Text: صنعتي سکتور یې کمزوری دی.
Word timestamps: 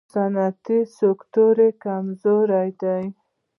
صنعتي 0.13 0.79
سکتور 0.97 1.55
یې 1.63 1.69
کمزوری 1.83 2.69
دی. 2.81 3.01